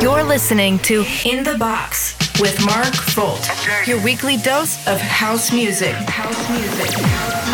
You're 0.00 0.22
listening 0.22 0.78
to 0.80 1.04
In 1.24 1.42
the 1.42 1.56
Box 1.58 2.16
with 2.38 2.62
Mark 2.66 2.94
Folt, 2.94 3.86
your 3.86 4.02
weekly 4.02 4.36
dose 4.36 4.86
of 4.86 5.00
house 5.00 5.52
music. 5.52 5.94
House 5.94 6.50
music. 6.50 7.45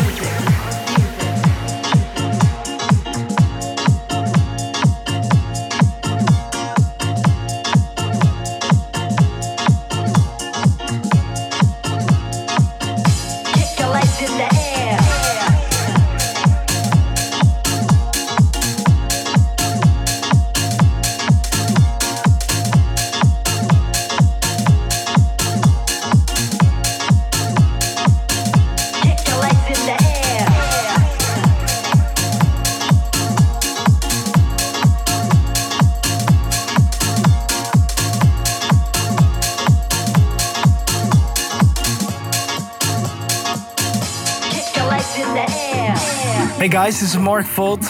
Guys, 46.85 46.99
this 46.99 47.15
is 47.15 47.17
Mark 47.17 47.47
Folt. 47.47 47.85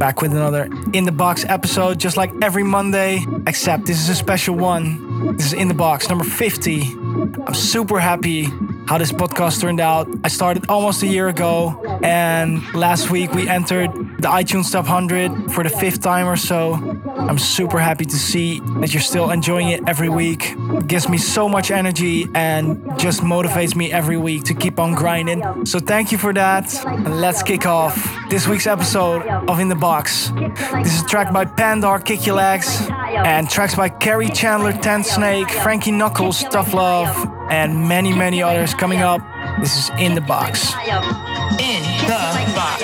Back 0.00 0.20
with 0.20 0.32
another 0.32 0.68
In 0.92 1.04
the 1.04 1.12
Box 1.12 1.44
episode, 1.48 2.00
just 2.00 2.16
like 2.16 2.32
every 2.42 2.64
Monday, 2.64 3.24
except 3.46 3.86
this 3.86 4.00
is 4.00 4.08
a 4.08 4.16
special 4.16 4.56
one. 4.56 5.36
This 5.36 5.46
is 5.46 5.52
In 5.52 5.68
the 5.68 5.74
Box 5.74 6.08
number 6.08 6.24
50. 6.24 6.82
I'm 7.46 7.54
super 7.54 8.00
happy 8.00 8.48
how 8.88 8.98
this 8.98 9.12
podcast 9.12 9.60
turned 9.60 9.78
out. 9.78 10.08
I 10.24 10.28
started 10.28 10.68
almost 10.68 11.04
a 11.04 11.06
year 11.06 11.28
ago, 11.28 12.00
and 12.02 12.64
last 12.74 13.12
week 13.12 13.32
we 13.32 13.48
entered 13.48 13.92
the 14.18 14.28
iTunes 14.28 14.72
Top 14.72 14.86
100 14.86 15.52
for 15.52 15.62
the 15.62 15.70
fifth 15.70 16.02
time 16.02 16.26
or 16.26 16.36
so. 16.36 16.93
I'm 17.28 17.38
super 17.38 17.78
happy 17.78 18.04
to 18.04 18.16
see 18.16 18.60
that 18.80 18.92
you're 18.92 19.02
still 19.02 19.30
enjoying 19.30 19.68
it 19.68 19.80
every 19.86 20.08
week. 20.08 20.54
It 20.56 20.86
gives 20.86 21.08
me 21.08 21.16
so 21.18 21.48
much 21.48 21.70
energy 21.70 22.28
and 22.34 22.98
just 22.98 23.22
motivates 23.22 23.74
me 23.74 23.90
every 23.92 24.16
week 24.16 24.44
to 24.44 24.54
keep 24.54 24.78
on 24.78 24.94
grinding. 24.94 25.64
So 25.64 25.78
thank 25.78 26.12
you 26.12 26.18
for 26.18 26.32
that. 26.34 26.84
And 26.86 27.20
let's 27.20 27.42
kick 27.42 27.66
off 27.66 27.94
this 28.28 28.46
week's 28.46 28.66
episode 28.66 29.26
of 29.26 29.58
In 29.58 29.68
the 29.68 29.74
Box. 29.74 30.30
This 30.82 30.94
is 30.94 31.02
a 31.02 31.06
track 31.06 31.32
by 31.32 31.46
Pandar, 31.46 31.98
Kick 31.98 32.26
Your 32.26 32.36
Legs, 32.36 32.86
and 32.90 33.48
tracks 33.48 33.74
by 33.74 33.88
Kerri 33.88 34.28
Chandler, 34.34 34.72
Tensnake, 34.72 35.50
Frankie 35.62 35.92
Knuckles, 35.92 36.42
Tough 36.44 36.74
Love, 36.74 37.08
and 37.50 37.88
many, 37.88 38.12
many 38.12 38.42
others 38.42 38.74
coming 38.74 39.00
up. 39.00 39.22
This 39.60 39.76
is 39.76 39.90
In 39.98 40.14
the 40.14 40.20
Box. 40.20 40.74
In 41.58 41.82
the 42.06 42.52
Box. 42.54 42.82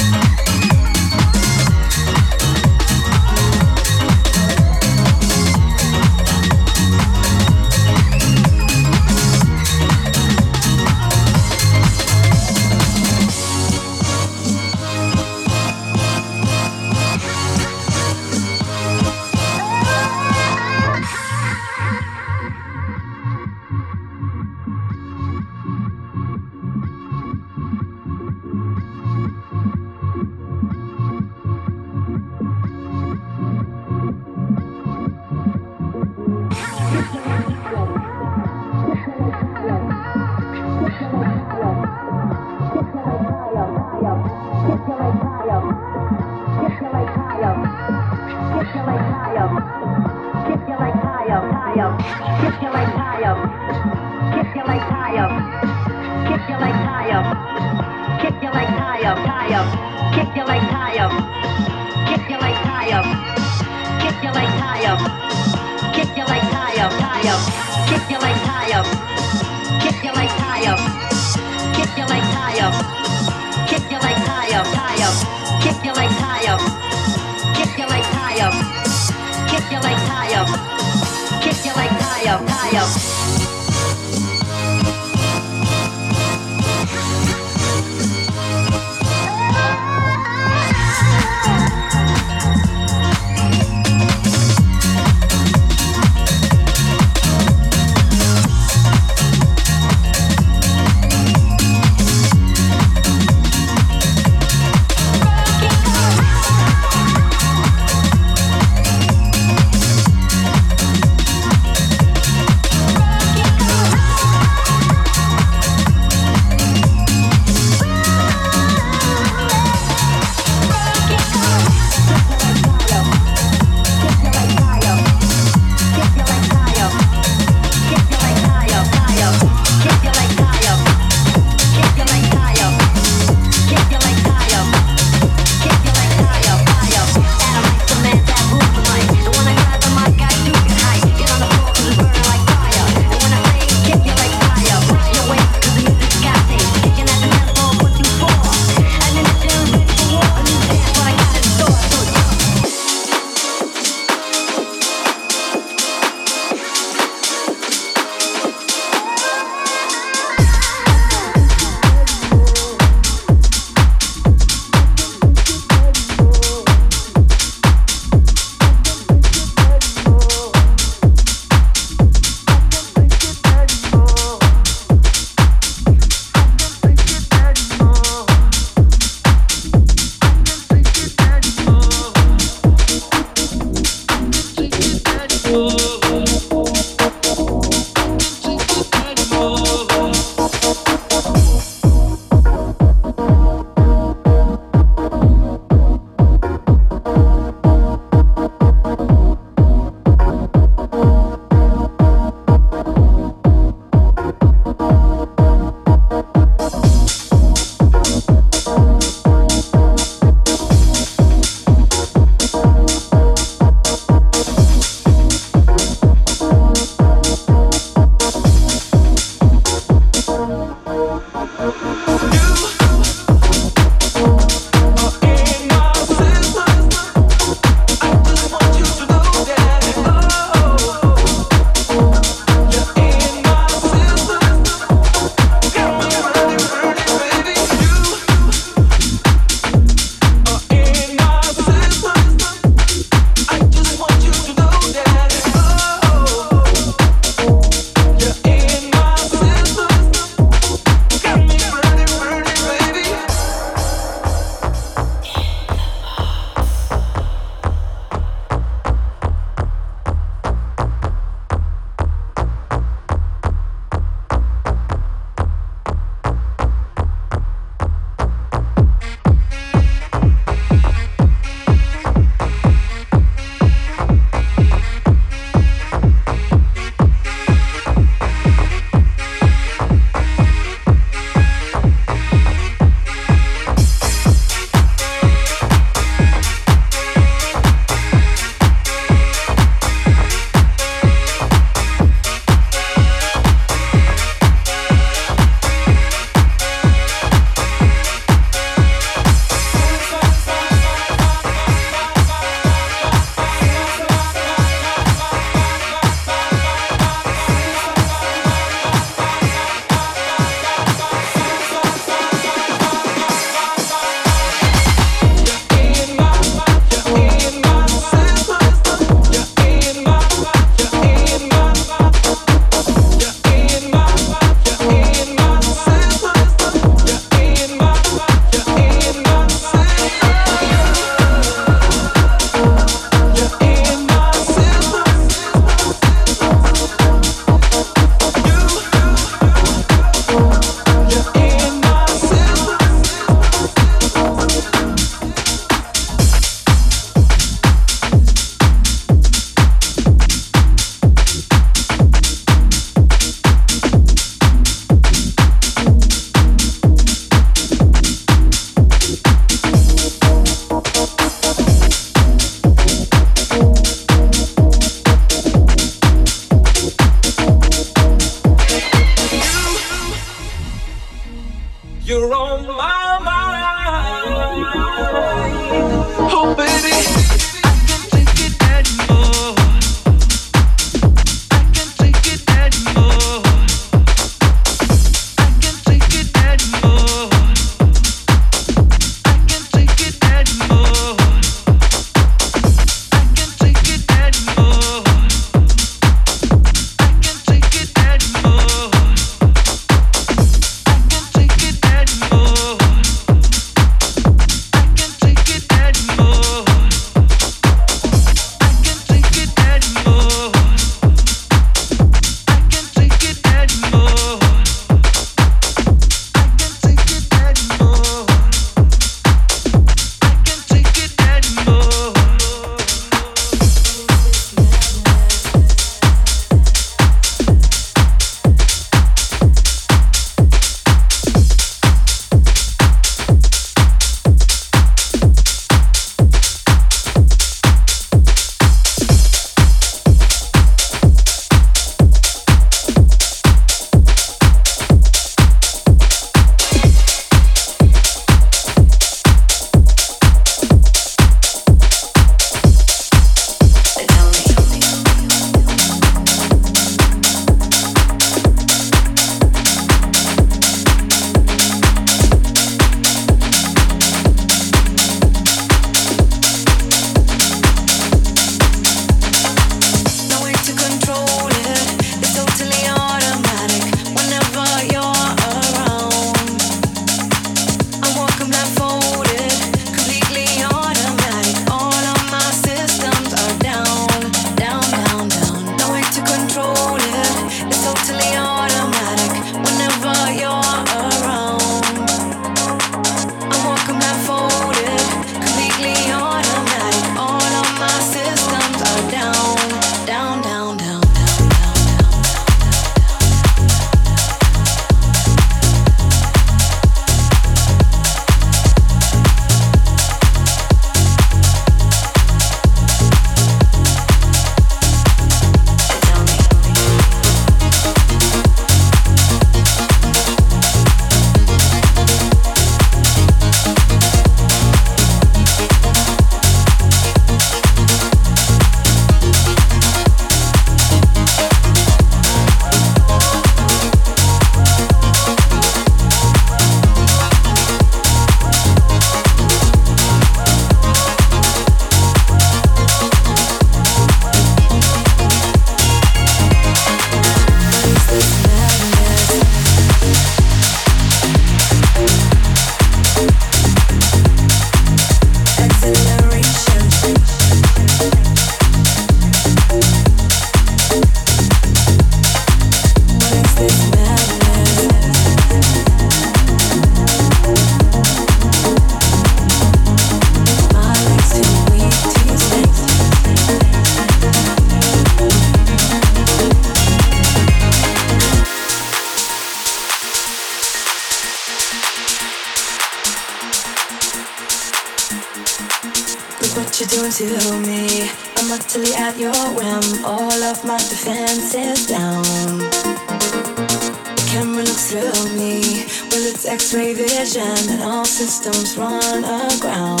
X-ray 596.72 596.94
vision, 596.94 597.68
and 597.68 597.82
all 597.82 598.04
systems 598.04 598.78
run 598.78 599.24
aground. 599.24 600.00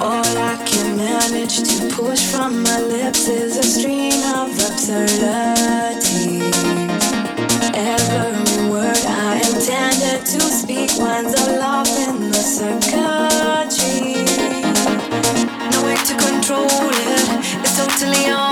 All 0.00 0.38
I 0.38 0.54
can 0.64 0.96
manage 0.96 1.56
to 1.58 1.90
push 1.90 2.24
from 2.26 2.62
my 2.62 2.80
lips 2.82 3.26
is 3.26 3.56
a 3.56 3.64
stream 3.64 4.22
of 4.38 4.52
absurdity. 4.52 6.38
Every 7.74 8.70
word 8.70 9.02
I 9.08 9.42
intended 9.42 10.24
to 10.24 10.40
speak 10.40 10.92
winds 10.96 11.34
up 11.34 11.88
in 12.06 12.30
the 12.30 12.42
circuitry. 12.56 14.22
No 15.72 15.82
way 15.84 15.96
to 15.96 16.14
control 16.14 16.92
it, 17.10 17.58
it's 17.58 17.76
totally 17.76 18.30
automatic 18.30 18.51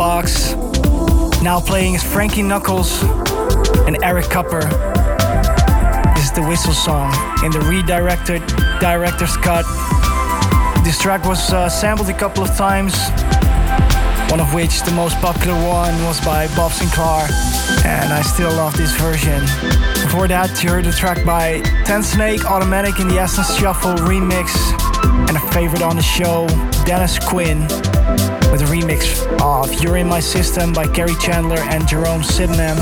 Box. 0.00 0.54
Now 1.42 1.60
playing 1.60 1.92
is 1.92 2.02
Frankie 2.02 2.42
Knuckles 2.42 3.02
and 3.86 4.02
Eric 4.02 4.24
Kupper. 4.32 4.64
This 6.14 6.24
is 6.24 6.32
the 6.32 6.42
whistle 6.42 6.72
song 6.72 7.12
in 7.44 7.50
the 7.50 7.60
redirected 7.68 8.40
director's 8.80 9.36
cut. 9.36 9.66
This 10.84 10.98
track 10.98 11.26
was 11.26 11.52
uh, 11.52 11.68
sampled 11.68 12.08
a 12.08 12.14
couple 12.14 12.42
of 12.42 12.56
times, 12.56 12.94
one 14.30 14.40
of 14.40 14.54
which, 14.54 14.80
the 14.84 14.92
most 14.92 15.18
popular 15.18 15.52
one, 15.68 15.92
was 16.04 16.18
by 16.22 16.46
Bob 16.56 16.72
Sinclar, 16.72 17.28
and 17.84 18.10
I 18.10 18.22
still 18.22 18.52
love 18.52 18.74
this 18.78 18.96
version. 18.96 19.40
Before 20.02 20.26
that, 20.28 20.64
you 20.64 20.70
heard 20.70 20.86
a 20.86 20.92
track 20.92 21.26
by 21.26 21.60
Tensnake 21.84 22.46
Automatic 22.46 23.00
in 23.00 23.08
the 23.08 23.18
Essence 23.18 23.54
Shuffle 23.54 23.96
remix, 23.96 24.48
and 25.28 25.36
a 25.36 25.52
favorite 25.52 25.82
on 25.82 25.96
the 25.96 26.02
show, 26.02 26.46
Dennis 26.86 27.18
Quin, 27.18 27.68
with 28.50 28.62
a 28.62 28.64
remix 28.64 29.20
of 29.40 29.82
You're 29.82 29.96
in 29.96 30.08
My 30.08 30.20
System 30.20 30.72
by 30.72 30.86
Kerri 30.86 31.18
Chandler 31.20 31.58
and 31.58 31.86
Jerome 31.86 32.22
Sydenham. 32.22 32.78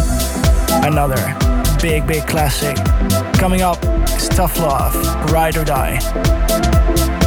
Another 0.85 1.17
big, 1.81 2.07
big 2.07 2.27
classic. 2.27 2.77
Coming 3.35 3.63
up 3.63 3.83
is 4.09 4.29
Tough 4.29 4.59
Love, 4.59 4.95
Ride 5.31 5.57
or 5.57 5.65
Die. 5.65 7.18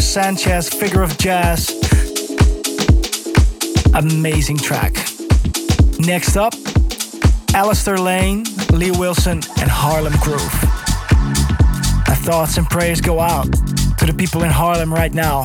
Sanchez, 0.00 0.68
Figure 0.68 1.02
of 1.02 1.16
Jazz. 1.18 1.70
Amazing 3.94 4.58
track. 4.58 4.94
Next 5.98 6.36
up, 6.36 6.54
Alistair 7.54 7.98
Lane, 7.98 8.44
Lee 8.72 8.90
Wilson, 8.90 9.42
and 9.60 9.70
Harlem 9.70 10.14
Groove. 10.20 10.64
Our 12.08 12.16
thoughts 12.16 12.56
and 12.56 12.68
prayers 12.68 13.00
go 13.00 13.20
out 13.20 13.44
to 13.98 14.06
the 14.06 14.14
people 14.16 14.42
in 14.42 14.50
Harlem 14.50 14.92
right 14.92 15.12
now. 15.12 15.44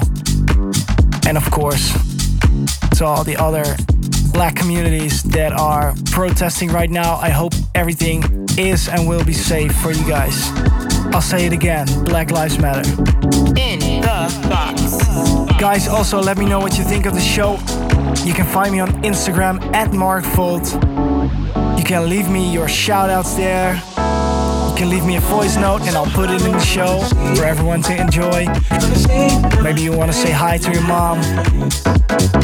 And 1.28 1.38
of 1.38 1.50
course, 1.52 1.92
to 2.98 3.06
all 3.06 3.24
the 3.24 3.36
other 3.38 3.64
black 4.36 4.56
communities 4.56 5.24
that 5.24 5.54
are 5.54 5.96
protesting 6.12 6.70
right 6.70 6.90
now. 6.90 7.16
I 7.16 7.30
hope 7.30 7.54
everything 7.74 8.22
is 8.58 8.90
and 8.90 9.08
will 9.08 9.24
be 9.24 9.34
safe 9.34 9.74
for 9.78 9.92
you 9.92 10.06
guys. 10.08 10.50
I'll 11.14 11.22
say 11.22 11.46
it 11.46 11.54
again 11.54 11.88
Black 12.04 12.32
Lives 12.32 12.60
Matter. 12.60 12.84
In. 13.56 13.85
Guys, 15.60 15.88
also 15.88 16.20
let 16.22 16.38
me 16.38 16.46
know 16.46 16.60
what 16.60 16.78
you 16.78 16.84
think 16.84 17.06
of 17.06 17.14
the 17.14 17.22
show. 17.22 17.54
You 18.26 18.34
can 18.34 18.46
find 18.46 18.72
me 18.72 18.80
on 18.80 18.90
Instagram 19.04 19.62
at 19.74 19.94
Mark 19.94 20.24
Volt. 20.26 20.74
You 21.78 21.84
can 21.84 22.10
leave 22.10 22.30
me 22.30 22.52
your 22.52 22.68
shout 22.68 23.10
outs 23.10 23.36
there. 23.36 23.82
Can 24.76 24.90
leave 24.90 25.06
me 25.06 25.16
a 25.16 25.22
voice 25.22 25.56
note 25.56 25.84
and 25.84 25.96
I'll 25.96 26.06
put 26.06 26.30
it 26.30 26.42
in 26.42 26.52
the 26.52 26.60
show 26.60 27.00
for 27.36 27.46
everyone 27.46 27.82
to 27.84 27.96
enjoy. 27.96 28.46
Maybe 29.64 29.82
you 29.82 29.94
want 29.94 30.12
to 30.12 30.18
say 30.18 30.32
hi 30.32 30.58
to 30.58 30.72
your 30.72 30.82
mom, 30.82 31.20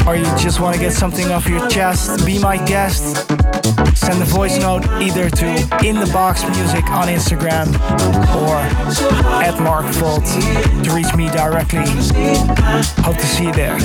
or 0.08 0.16
you 0.16 0.24
just 0.38 0.58
want 0.58 0.74
to 0.74 0.80
get 0.80 0.92
something 0.92 1.30
off 1.30 1.46
your 1.46 1.68
chest, 1.68 2.24
be 2.24 2.38
my 2.38 2.56
guest. 2.64 3.28
Send 3.94 4.22
a 4.22 4.24
voice 4.24 4.58
note 4.58 4.86
either 5.00 5.28
to 5.28 5.46
In 5.84 6.00
the 6.00 6.10
Box 6.12 6.42
Music 6.56 6.84
on 6.90 7.08
Instagram 7.08 7.68
or 8.34 8.56
at 9.42 9.60
Mark 9.60 9.84
Volt 9.96 10.24
to 10.24 10.90
reach 10.94 11.14
me 11.14 11.28
directly. 11.30 11.84
Hope 13.02 13.16
to 13.16 13.26
see 13.26 13.44
you 13.44 13.52
there. 13.52 13.78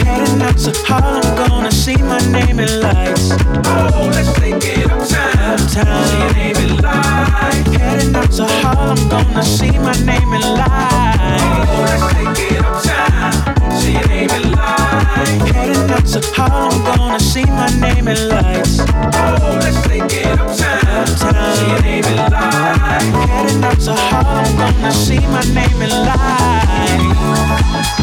Heading 0.05 0.41
out 0.41 0.57
to 0.57 0.71
Harlem, 0.85 1.35
gonna 1.35 1.71
see 1.71 1.97
my 1.97 2.19
name 2.31 2.59
in 2.59 2.81
lights. 2.81 3.31
Oh, 3.31 4.09
let's 4.13 4.33
take 4.39 4.63
it 4.63 4.91
uptown. 4.91 5.59
uptown. 5.59 6.05
See 6.05 6.17
your 6.19 6.33
name 6.33 6.57
in 6.57 6.77
lights. 6.77 7.69
Heading 7.77 8.15
out 8.15 8.31
to 8.31 8.45
Harlem, 8.61 9.09
gonna 9.09 9.43
see 9.43 9.77
my 9.79 9.93
name 10.05 10.33
in 10.33 10.41
lights. 10.41 11.43
Oh, 11.69 11.83
let's 11.87 12.05
take 12.13 12.39
it 12.51 12.61
uptown. 12.63 13.31
See 13.79 13.93
your 13.93 14.07
name 14.07 14.29
in 14.29 14.51
lights. 14.51 15.51
Heading 15.51 15.89
out 15.91 16.05
to 16.05 16.19
Harlem, 16.35 16.83
gonna 16.83 17.19
see 17.19 17.45
my 17.45 17.69
name 17.79 18.07
in 18.07 18.29
lights. 18.29 18.79
Oh, 18.79 19.59
let's 19.61 19.81
take 19.87 20.11
it 20.13 20.25
uptown. 20.27 21.07
uptown. 21.07 21.55
See 21.55 21.67
your 21.67 21.81
name 21.81 22.05
in 22.05 22.17
lights. 22.17 23.05
Heading 23.29 23.63
out 23.63 23.79
to 23.79 23.93
Harlem, 23.93 24.55
gonna 24.57 24.91
see 24.91 25.19
my 25.19 25.43
name 25.53 25.81
in 25.81 25.89
lights. 26.05 28.02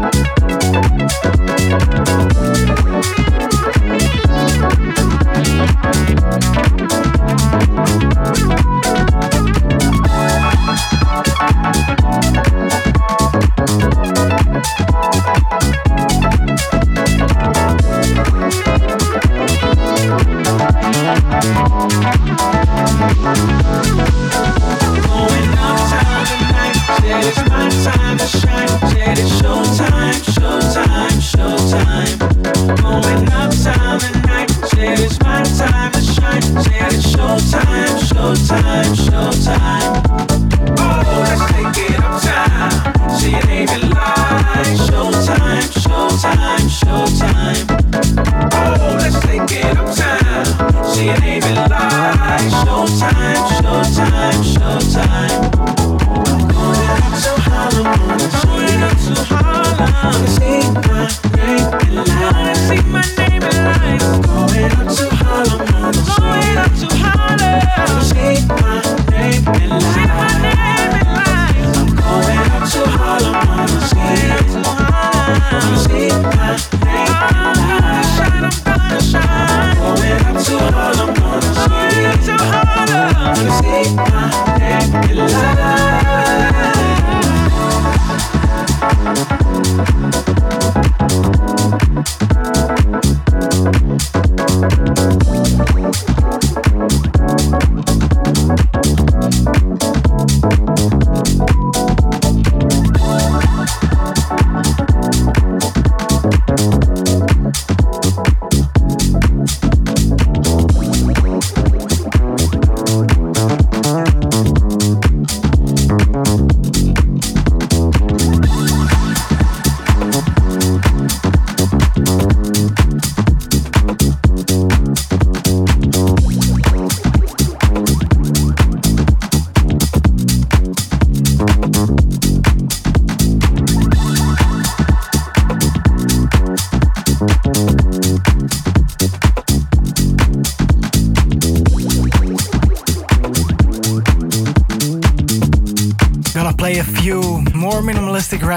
Thank 0.00 0.28
you. 0.28 0.37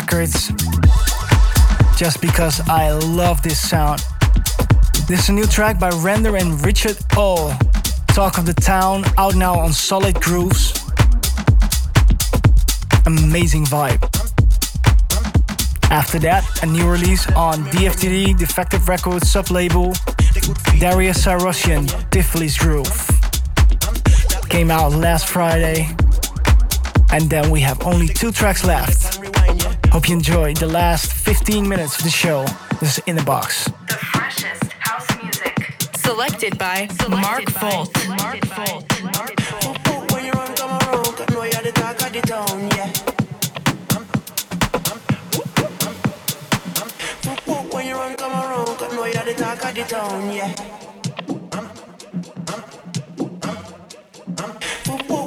Records. 0.01 0.51
just 1.95 2.21
because 2.21 2.59
I 2.67 2.91
love 2.91 3.41
this 3.41 3.59
sound. 3.59 4.01
This 5.07 5.23
is 5.23 5.29
a 5.29 5.33
new 5.33 5.45
track 5.45 5.79
by 5.79 5.89
Render 5.89 6.37
and 6.37 6.63
Richard 6.65 6.97
O. 7.15 7.55
Talk 8.07 8.37
of 8.37 8.45
the 8.45 8.53
Town, 8.53 9.03
out 9.17 9.35
now 9.35 9.59
on 9.59 9.71
Solid 9.73 10.15
Grooves. 10.19 10.73
Amazing 13.05 13.65
vibe. 13.65 14.01
After 15.91 16.17
that, 16.19 16.43
a 16.63 16.65
new 16.65 16.89
release 16.89 17.29
on 17.33 17.63
DFTD, 17.65 18.37
Defective 18.37 18.87
Records 18.87 19.29
sub-label, 19.29 19.93
Darius 20.79 21.25
Syrossian, 21.25 21.85
Tiflis 22.09 22.57
Groove. 22.57 24.49
Came 24.49 24.71
out 24.71 24.93
last 24.93 25.27
Friday. 25.27 25.89
And 27.11 27.29
then 27.29 27.51
we 27.51 27.59
have 27.59 27.85
only 27.85 28.07
two 28.07 28.31
tracks 28.31 28.63
left. 28.63 29.30
Hope 29.91 30.07
you 30.07 30.15
enjoyed 30.15 30.55
the 30.55 30.67
last 30.67 31.11
15 31.11 31.67
minutes 31.67 31.97
of 31.97 32.05
the 32.05 32.09
show. 32.09 32.45
This 32.79 32.97
is 32.97 33.03
In 33.07 33.17
the 33.17 33.23
Box. 33.23 33.65
The 33.65 33.93
freshest 33.95 34.71
house 34.79 35.05
music. 35.21 35.73
Selected 35.97 36.57
by 36.57 36.87
Mark 37.09 37.49
Volt. 37.49 37.91
Mark 38.07 38.39
Volt. 38.55 38.89
When 40.13 40.23
you 40.25 40.31
run, 40.31 40.55
come 40.55 40.71
around, 40.71 41.03
cause 41.03 41.29
know 41.31 41.43
you're 41.43 41.61
the 41.61 41.73
talk 41.73 42.01
of 42.03 42.13
the 42.13 42.21
town, 42.21 42.69
yeah. 42.71 42.89
When 47.73 47.85
you 47.85 47.95
run, 47.95 48.15
come 48.15 48.31
around, 48.31 48.77
cause 48.77 48.93
know 48.93 49.05
you're 49.05 49.25
the 49.25 49.33
talk 49.33 49.65
of 49.65 49.75
the 49.75 49.83
town, 49.83 50.31
yeah. 50.31 50.53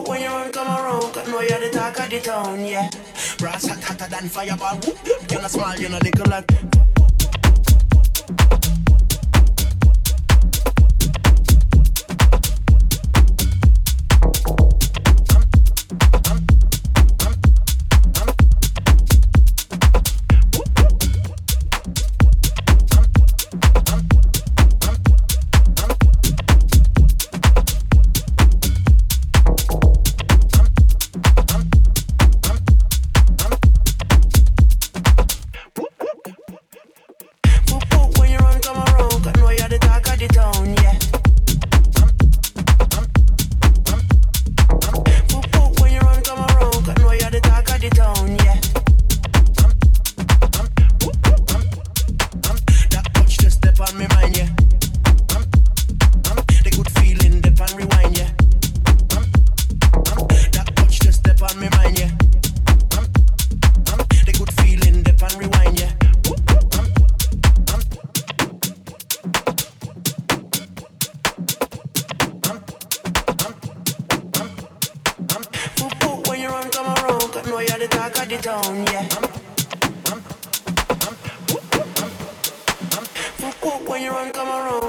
When 0.08 0.22
you 0.22 0.28
run, 0.28 0.52
come 0.52 0.68
around, 0.68 1.12
cause 1.12 1.28
know 1.28 1.40
you're 1.42 1.60
the 1.60 1.70
talk 1.70 2.00
of 2.00 2.08
the 2.08 2.20
town, 2.20 2.64
yeah. 2.64 2.88
Brass 3.39 3.66
hot 3.66 3.82
hotter 3.82 4.09
than 4.09 4.28
fireball. 4.28 4.80
You're 5.30 5.43
not 5.43 5.51
small, 5.51 5.76
you're 5.76 5.91
not 5.91 6.03
little 6.03 6.30
like. 6.30 6.93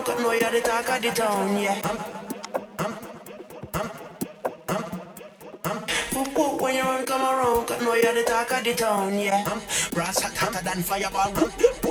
Cause 0.06 0.22
know 0.22 0.32
you're 0.32 0.51
the 0.51 0.62
talk 0.62 0.89
of 0.89 1.01
the 1.01 1.10
town, 1.10 1.58
yeah. 1.58 1.82
Um, 2.80 2.93
um, 3.80 3.91
um, 5.68 5.80
when 6.60 6.76
you 6.76 6.82
run, 6.84 7.06
come 7.06 7.22
around, 7.22 7.68
cause 7.68 7.82
know 7.82 7.95
you're 7.95 8.14
the 8.14 8.24
talk 8.24 8.51
of 8.51 8.64
the 8.64 8.74
town, 8.76 9.18
yeah. 9.18 9.43
Brass 9.91 10.22
hotter 10.22 10.64
than 10.64 10.84
fireball. 10.84 11.85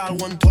Tall. 0.00 0.16
One 0.16 0.49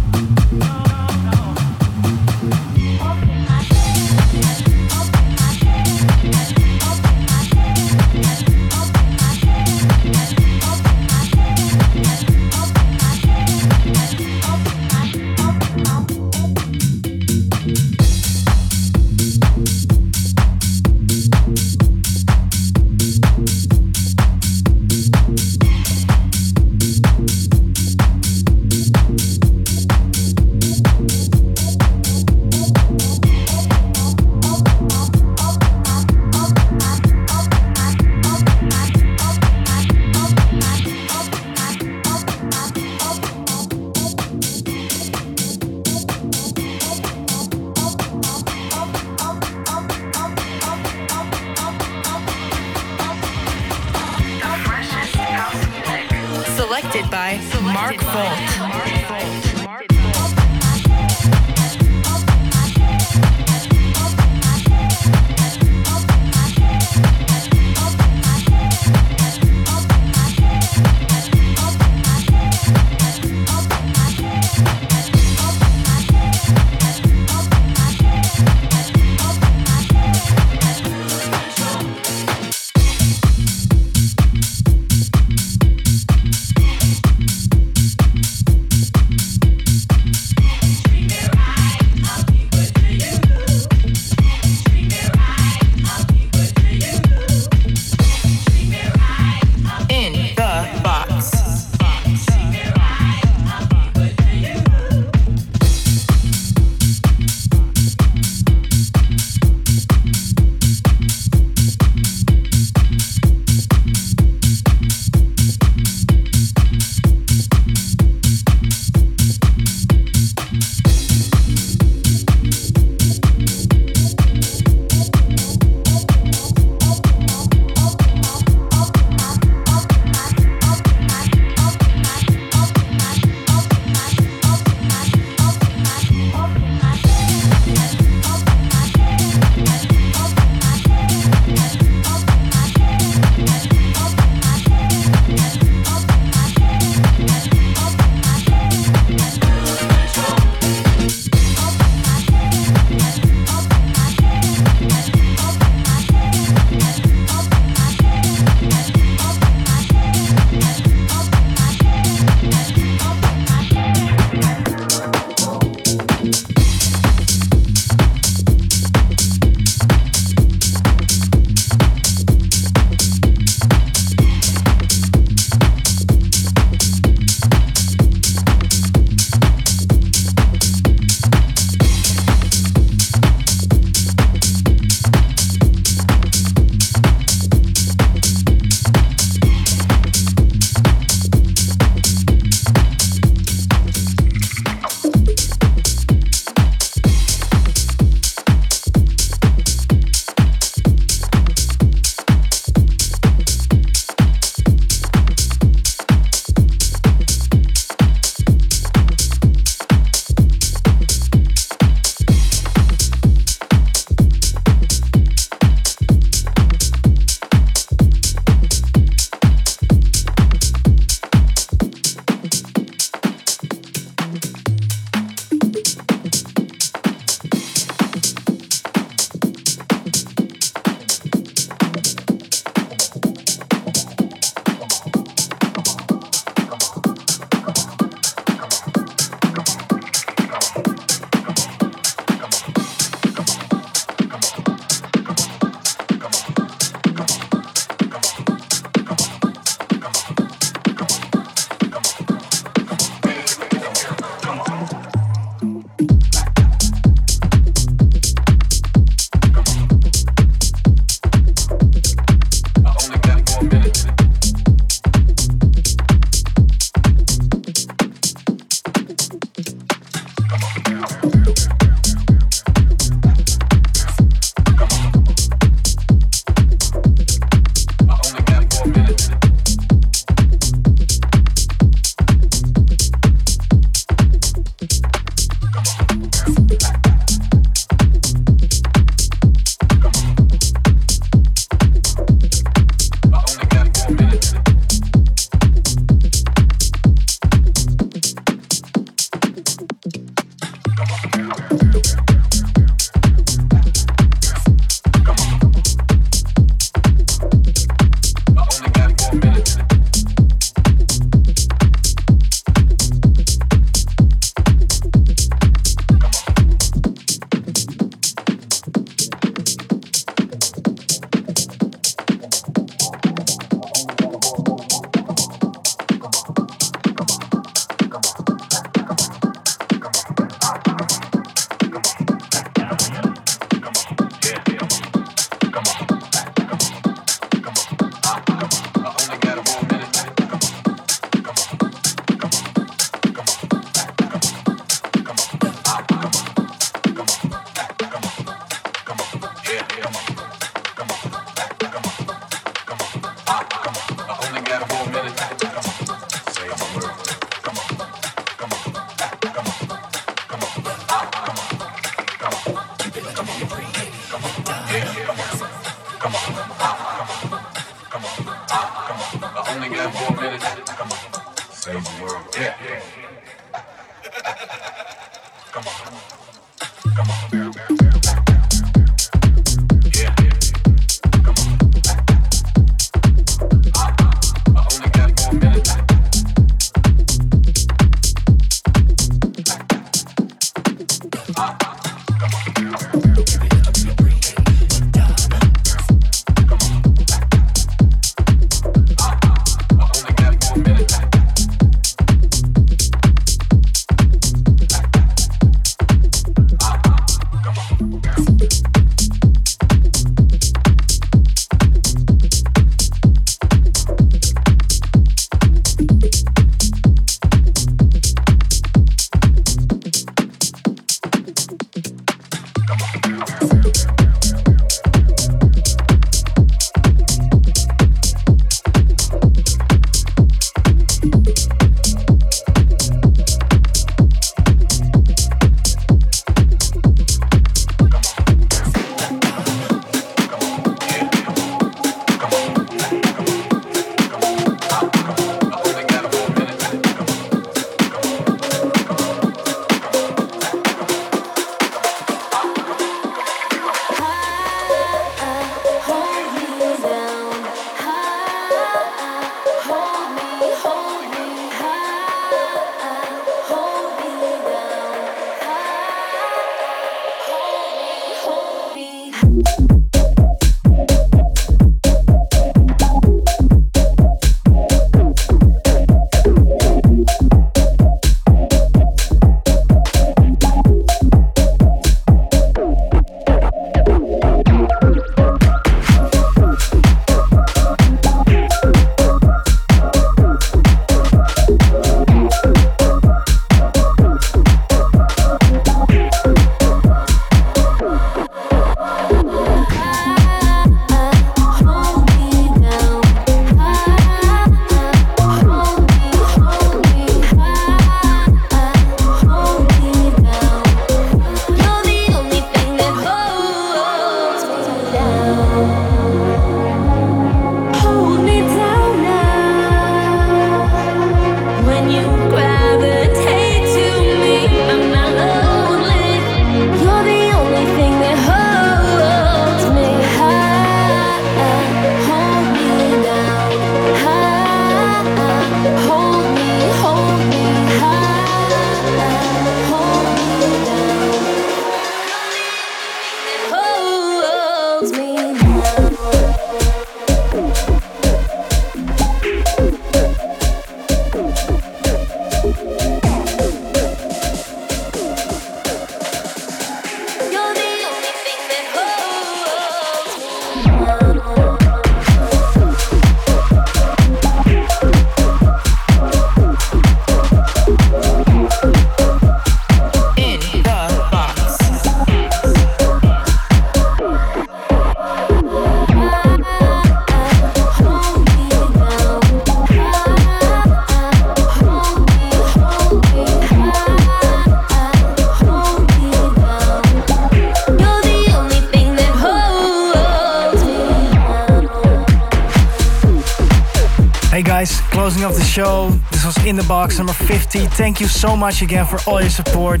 Thank 597.96 598.20
you 598.20 598.26
so 598.26 598.56
much 598.56 598.82
again 598.82 599.06
for 599.06 599.18
all 599.28 599.40
your 599.40 599.50
support. 599.50 600.00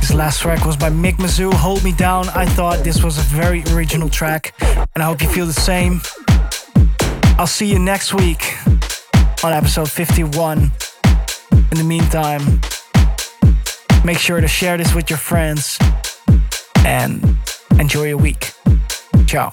This 0.00 0.14
last 0.14 0.40
track 0.40 0.64
was 0.64 0.76
by 0.76 0.88
Mick 0.88 1.14
Mizzou, 1.14 1.52
Hold 1.52 1.82
Me 1.82 1.92
Down. 1.92 2.28
I 2.28 2.46
thought 2.46 2.84
this 2.84 3.02
was 3.02 3.18
a 3.18 3.22
very 3.22 3.64
original 3.74 4.08
track, 4.08 4.54
and 4.60 5.02
I 5.02 5.04
hope 5.04 5.20
you 5.20 5.28
feel 5.28 5.44
the 5.44 5.52
same. 5.52 6.00
I'll 7.38 7.46
see 7.46 7.66
you 7.66 7.78
next 7.78 8.14
week 8.14 8.54
on 9.44 9.52
episode 9.52 9.90
51. 9.90 10.72
In 11.52 11.76
the 11.76 11.84
meantime, 11.84 12.60
make 14.04 14.18
sure 14.18 14.40
to 14.40 14.48
share 14.48 14.78
this 14.78 14.94
with 14.94 15.10
your 15.10 15.18
friends 15.18 15.76
and 16.84 17.36
enjoy 17.78 18.08
your 18.08 18.16
week. 18.16 18.52
Ciao. 19.26 19.50